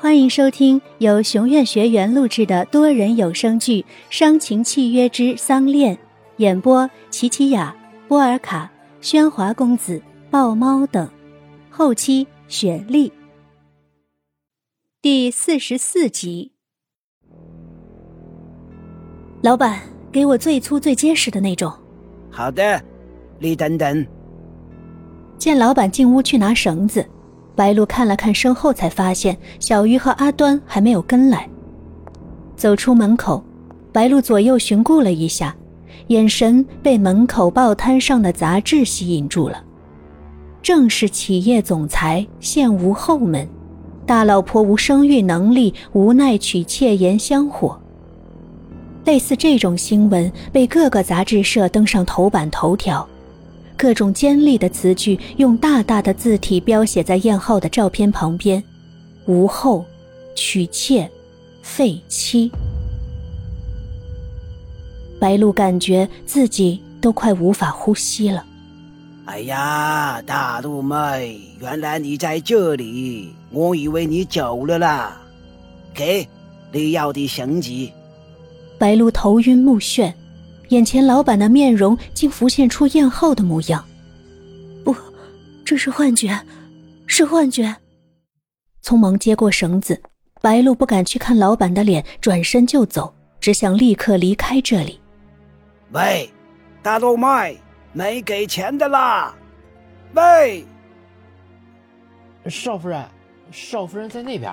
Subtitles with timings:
[0.00, 5.92] 欢迎收听由熊院学员录制的多人有声剧《伤情契约之丧恋》，
[6.36, 7.74] 演播：琪琪雅、
[8.06, 8.70] 波尔卡、
[9.02, 10.00] 喧哗公子、
[10.30, 11.10] 豹猫等，
[11.68, 13.12] 后期雪莉。
[15.02, 16.52] 第四十四集。
[19.42, 19.80] 老板，
[20.12, 21.72] 给我最粗最结实的那种。
[22.30, 22.80] 好的，
[23.40, 24.06] 你等等。
[25.38, 27.04] 见老板进屋去拿绳子。
[27.58, 31.48] 白露看了看身后，才发现小鱼和阿端还没有跟来。
[32.54, 33.42] 走出门口，
[33.90, 35.56] 白露左右寻顾了一下，
[36.06, 39.60] 眼神被门口报摊上的杂志吸引住了。
[40.62, 43.48] 正是企业总裁现无后门，
[44.06, 47.76] 大老婆无生育能力，无奈娶妾言香火。
[49.04, 53.04] 类似这种新闻被各个杂志社登上头版头条。
[53.78, 58.60] 各种尖利的词句用大大的字体标写在燕浩的照片旁边，
[59.26, 59.84] 无后，
[60.34, 61.08] 娶妾，
[61.62, 62.50] 废妻。
[65.20, 68.44] 白露感觉自己都快无法呼吸了。
[69.26, 75.20] 哎呀，大陆妹，原来你在这里，我以为你走了啦。
[75.94, 76.26] 给，
[76.72, 77.70] 你要的绳子。
[78.76, 80.12] 白露头晕目眩。
[80.68, 83.84] 眼前老板的面容竟浮现出艳后的模样，
[84.84, 84.94] 不，
[85.64, 86.38] 这是幻觉，
[87.06, 87.74] 是幻觉。
[88.82, 90.00] 匆忙接过绳子，
[90.40, 95.00] 白露不敢去看老板的脸，转身就走，只想立刻离开这里。
[95.92, 96.30] 喂，
[96.82, 97.58] 大陆妹，
[97.92, 99.34] 没给钱的啦！
[100.14, 100.66] 喂，
[102.46, 103.04] 少夫人，
[103.50, 104.52] 少夫人在那边。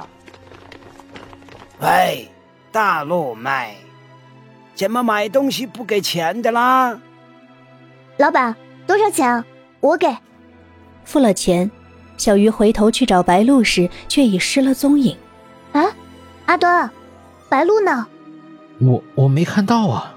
[1.82, 2.30] 喂，
[2.72, 3.76] 大陆妹。
[4.76, 7.00] 怎么买东西不给钱的啦？
[8.18, 9.46] 老板，多少钱啊？
[9.80, 10.14] 我给。
[11.06, 11.72] 付了钱，
[12.18, 15.16] 小鱼回头去找白露时，却已失了踪影。
[15.72, 15.86] 啊，
[16.46, 16.90] 阿端，
[17.48, 18.06] 白露呢？
[18.80, 20.14] 我我没看到啊。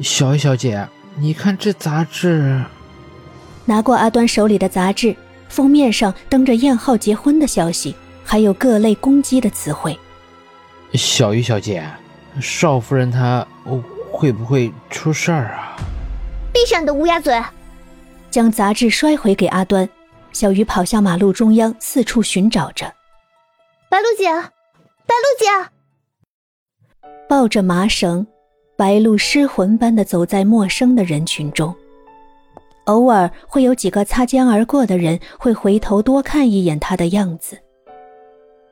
[0.00, 2.62] 小鱼小姐，你看这杂志。
[3.64, 5.16] 拿过阿端手里的杂志，
[5.48, 7.94] 封面上登着燕浩结婚的消息，
[8.24, 9.98] 还有各类攻击的词汇。
[10.94, 11.84] 小鱼小姐。
[12.40, 13.46] 少夫人她
[14.10, 15.76] 会不会出事儿啊？
[16.52, 17.42] 闭上你的乌鸦嘴！
[18.30, 19.88] 将杂志摔回给阿端，
[20.32, 22.92] 小鱼跑向马路中央，四处寻找着。
[23.88, 27.08] 白露姐，白露姐！
[27.28, 28.26] 抱着麻绳，
[28.76, 31.74] 白露失魂般的走在陌生的人群中，
[32.84, 37.58] 偶尔会有几个擦肩而过的人会回头多看一眼她的样子，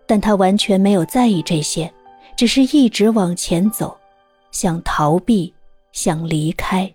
[0.07, 1.93] 但她完全没有在意这些。
[2.41, 3.95] 只是一直往前走，
[4.51, 5.53] 想逃避，
[5.93, 6.91] 想离开。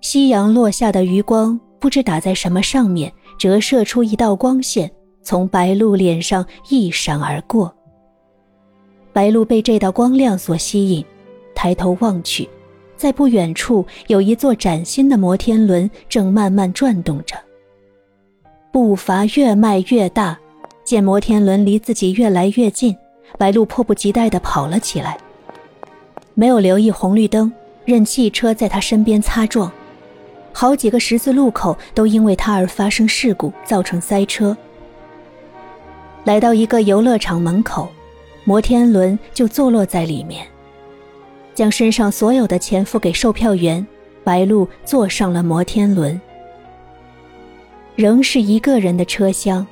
[0.00, 4.88] 夕阳落下的余光不知打在什么上面，折射出一道光线，
[5.20, 7.74] 从白露脸上一闪而过。
[9.12, 11.04] 白露被这道光亮所吸引，
[11.52, 12.48] 抬头望去，
[12.96, 17.34] 在不远处有一座崭新的摩天轮正慢慢转动着。
[18.70, 20.38] 步伐越迈越大，
[20.84, 22.96] 见摩天轮离自己越来越近。
[23.38, 25.16] 白露迫不及待地跑了起来，
[26.34, 27.52] 没有留意红绿灯，
[27.84, 29.70] 任汽车在他身边擦撞，
[30.52, 34.56] 好几个十字路口都因为他而发生事故，造成塞车。
[36.24, 37.88] 来到一个游乐场门口，
[38.44, 40.46] 摩天轮就坐落在里面，
[41.54, 43.86] 将身上所有的钱付给售票员，
[44.22, 46.20] 白露坐上了摩天轮，
[47.96, 49.66] 仍是一个人的车厢。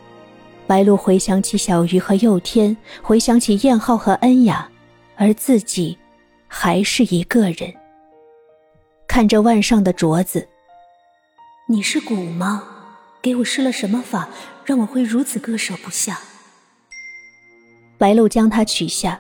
[0.69, 4.69] 白露回想起小鱼和佑天，回想起燕浩和恩雅，
[5.17, 5.97] 而自己
[6.47, 7.75] 还是一个人。
[9.07, 10.47] 看着腕上的镯子，
[11.69, 12.65] 你是蛊吗？
[13.23, 14.29] 给我施了什么法，
[14.67, 16.19] 让我会如此割舍不下？
[17.97, 19.19] 白露将它取下，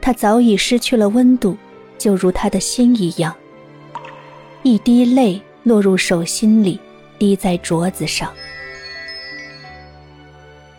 [0.00, 1.56] 它早已失去了温度，
[1.98, 3.32] 就如他的心一样。
[4.64, 6.80] 一滴泪落入手心里，
[7.16, 8.28] 滴在镯子上。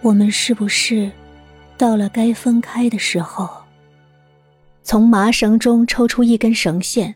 [0.01, 1.12] 我们是不是
[1.77, 3.48] 到了该分开的时候？
[4.83, 7.13] 从麻绳中抽出一根绳线，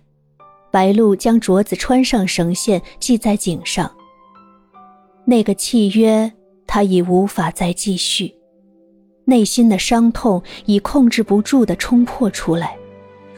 [0.70, 3.92] 白露将镯子穿上绳线，系在颈上。
[5.26, 6.32] 那个契约，
[6.68, 8.36] 他已无法再继续，
[9.26, 12.78] 内心的伤痛已控制不住的冲破出来。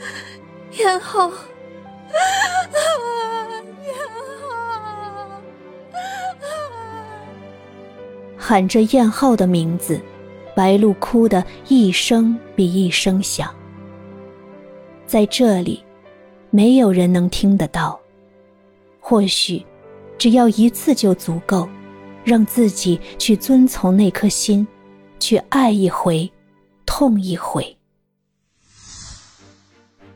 [0.69, 1.31] 天后。
[8.49, 10.01] 喊着燕浩的名字，
[10.55, 13.53] 白露哭得一声比一声响。
[15.05, 15.83] 在这里，
[16.49, 17.99] 没有人能听得到。
[19.01, 19.65] 或许，
[20.17, 21.67] 只要一次就足够，
[22.23, 24.65] 让自己去遵从那颗心，
[25.19, 26.31] 去爱一回，
[26.85, 27.75] 痛一回。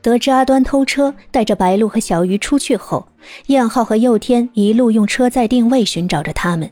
[0.01, 3.05] 得知阿端偷车，带着白鹿和小鱼出去后，
[3.47, 6.71] 燕浩和佑天一路用车载定位寻找着他们，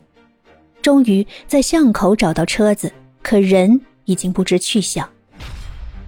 [0.82, 2.92] 终于在巷口找到车子，
[3.22, 5.08] 可人已经不知去向。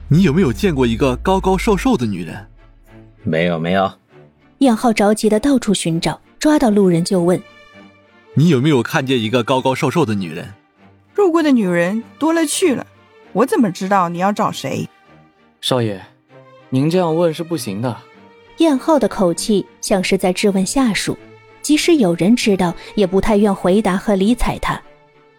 [0.08, 2.46] 你有没有见过一个高高瘦瘦的女人？
[3.22, 3.90] 没有，没有。
[4.58, 7.40] 燕浩着急的到处寻找，抓到路人就问
[8.34, 10.54] ：“你有没有看见一个高高瘦瘦的女人？”
[11.16, 12.86] 路过的女人多了去了，
[13.32, 14.88] 我怎么知道你要找谁？
[15.60, 16.00] 少爷。
[16.70, 17.96] 您这样问是不行的。
[18.58, 21.16] 燕浩的口气像是在质问下属，
[21.62, 24.80] 即使有人知道，也不太愿回答和理睬他。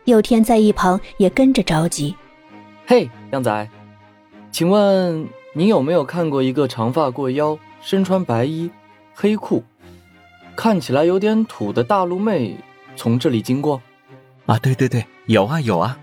[0.06, 2.16] 佑天在一旁也跟着着急
[2.88, 3.70] ：“嘿，靓仔，
[4.52, 8.70] 请问您有没有看过一个长发过腰、身穿白衣、
[9.14, 9.64] 黑裤，
[10.56, 12.58] 看起来有点土的大陆妹
[12.96, 13.82] 从这里经过？”
[14.48, 16.00] 啊，对对对，有啊有啊。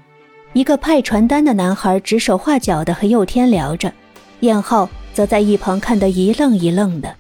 [0.53, 3.93] 一个派传单的男孩指手画脚的和佑天聊着，
[4.41, 4.89] 燕浩。
[5.13, 7.15] 则在一旁看得一愣一愣的。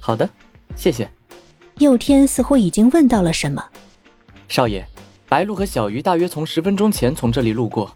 [0.00, 0.28] 好的，
[0.74, 1.08] 谢谢。
[1.78, 3.64] 佑天似乎已经问到了什么。
[4.48, 4.84] 少爷，
[5.28, 7.94] 白鹿和小鱼大约从十分钟前从这里路过，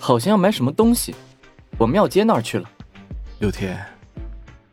[0.00, 1.14] 好像要买什么东西，
[1.78, 2.68] 我庙街那儿去了。
[3.38, 3.78] 佑天，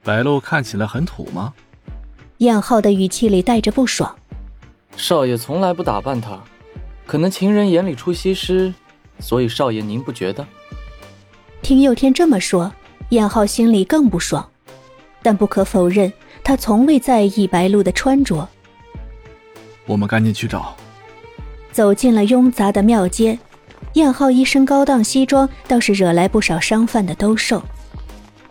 [0.04, 1.54] 白鹿看起来很土吗？
[2.40, 4.16] 燕浩的语气里带着不爽。
[4.98, 6.42] 少爷从来不打扮她，
[7.06, 8.74] 可能情人眼里出西施，
[9.20, 10.46] 所以少爷您不觉得？
[11.62, 12.74] 听佑天这么说。
[13.10, 14.50] 燕浩心里更不爽，
[15.22, 16.12] 但不可否认，
[16.44, 18.48] 他从未在意白露的穿着。
[19.86, 20.76] 我们赶紧去找。
[21.72, 23.40] 走进了拥杂的庙街，
[23.94, 27.64] 燕浩一身高档西装，倒是惹来不少商贩的兜售。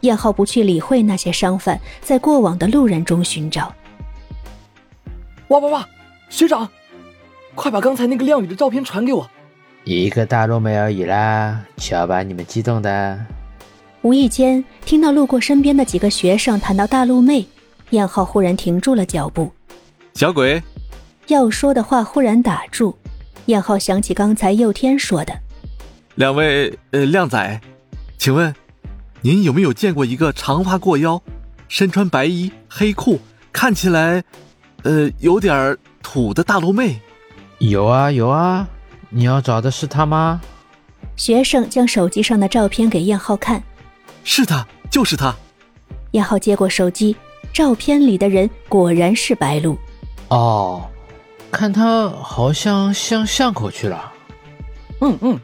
[0.01, 3.73] 燕浩不去理会那些商贩，在过往的路人中寻找。
[5.49, 5.89] 哇哇哇！
[6.29, 6.69] 学长，
[7.55, 9.31] 快把刚才那个靓女的照片传给我。
[9.85, 13.19] 一个大陆妹而已啦，瞧把你们激动的。
[14.01, 17.47] 无意间听到路过身边的几个学生谈到大陆妹，
[17.93, 19.51] 燕浩忽然停住了脚步。
[20.15, 20.63] 小鬼，
[21.29, 22.97] 要说的话忽然打住。
[23.47, 25.33] 燕浩想起刚才佑天说的
[26.17, 27.61] ：“两位呃，靓仔，
[28.19, 28.55] 请问
[29.21, 31.23] 您有没有见过一个长发过腰、
[31.69, 33.21] 身穿白衣黑裤，
[33.53, 34.23] 看起来
[34.85, 37.01] 呃有点土的大陆妹？”
[37.59, 38.67] 有啊有啊，
[39.11, 40.41] 你要找的是她吗？
[41.15, 43.63] 学生将手机上的照片给燕浩看。
[44.25, 45.35] 是她，就是她。
[46.13, 47.17] 燕浩接过手机，
[47.53, 49.79] 照片里的人果然是白露。
[50.29, 50.89] 哦，
[51.51, 54.13] 看他好像向巷口去了。
[55.01, 55.41] 嗯嗯，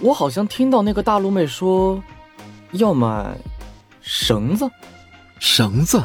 [0.00, 2.02] 我好像听到那个大陆妹说
[2.72, 3.36] 要买
[4.00, 4.68] 绳子。
[5.38, 6.02] 绳子，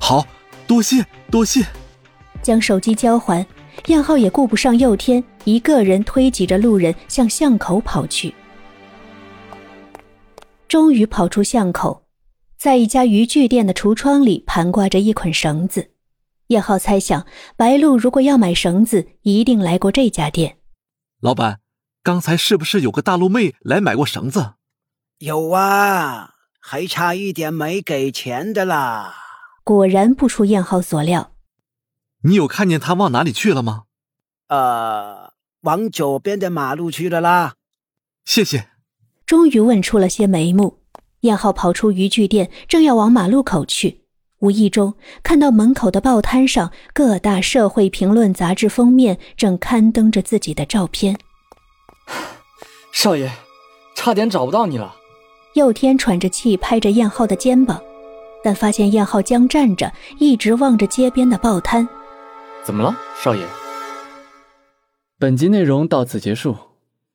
[0.00, 0.26] 好
[0.66, 1.64] 多谢多谢。
[2.42, 3.46] 将手机交还，
[3.86, 8.34] 燕浩也顾不上佑天，一个人推挤着路人向巷口跑去。
[10.68, 12.02] 终于跑出巷口，
[12.56, 15.90] 在一家渔具店的橱窗里盘挂着一捆绳子。
[16.48, 17.26] 叶浩猜想，
[17.56, 20.58] 白鹿如果要买绳子，一定来过这家店。
[21.20, 21.60] 老板，
[22.02, 24.54] 刚才是不是有个大陆妹来买过绳子？
[25.18, 29.14] 有啊，还差一点没给钱的啦。
[29.64, 31.32] 果然不出燕浩所料。
[32.22, 33.84] 你有看见她往哪里去了吗？
[34.48, 35.32] 呃，
[35.62, 37.54] 往左边的马路去了啦。
[38.24, 38.68] 谢谢。
[39.26, 40.78] 终于问出了些眉目，
[41.26, 44.00] 燕浩跑出渔具店，正要往马路口去，
[44.38, 51.18] 无意中看到门口的报摊上各大社会评论杂志封面正刊登着自己的照片。
[52.92, 53.30] 少爷，
[53.94, 54.96] 差点找不到你了。
[55.54, 57.82] 佑天喘着气拍着燕浩的肩膀，
[58.42, 61.86] 但发现燕浩僵站着，一直望着街边的报摊。
[62.64, 63.44] 怎么了，少爷？
[65.18, 66.56] 本集内容到此结束，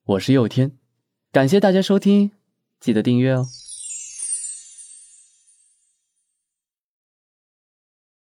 [0.05, 0.71] 我是佑天。
[1.31, 2.31] 感谢大家收听，
[2.79, 3.45] 记得订阅哦。